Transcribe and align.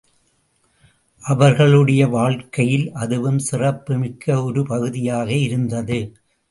அவர்களுடைய 1.21 2.07
வாழ்க்கையில் 2.07 2.91
அதுவும் 2.93 3.39
சிறப்புமிக்க 3.39 4.43
ஒரு 4.43 4.63
பகுதியாக 4.63 5.31
இருந்தது. 5.33 5.99